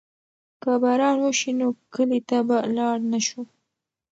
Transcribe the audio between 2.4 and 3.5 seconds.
به لاړ نه شو.